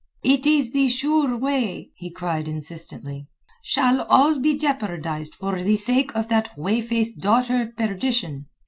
[0.23, 3.27] "It is the sure way," he cried insistently.
[3.61, 8.47] "Shall all be jeopardized for the sake of that whey faced daughter of perdition?